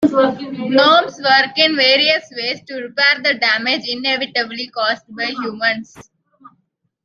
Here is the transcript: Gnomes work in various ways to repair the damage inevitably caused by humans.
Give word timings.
Gnomes 0.67 1.21
work 1.23 1.55
in 1.59 1.75
various 1.75 2.27
ways 2.35 2.59
to 2.65 2.73
repair 2.81 3.21
the 3.23 3.35
damage 3.35 3.83
inevitably 3.87 4.65
caused 4.73 5.03
by 5.15 5.25
humans. 5.25 5.95